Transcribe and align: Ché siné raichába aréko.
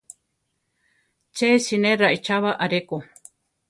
Ché 1.35 1.47
siné 1.65 1.91
raichába 2.01 2.51
aréko. 2.63 2.97